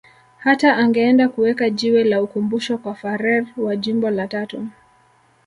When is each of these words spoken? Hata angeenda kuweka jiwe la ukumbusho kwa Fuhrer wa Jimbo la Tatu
Hata 0.37 0.75
angeenda 0.77 1.29
kuweka 1.29 1.69
jiwe 1.69 2.03
la 2.03 2.21
ukumbusho 2.23 2.77
kwa 2.77 2.95
Fuhrer 2.95 3.47
wa 3.57 3.75
Jimbo 3.75 4.09
la 4.09 4.27
Tatu 4.27 4.67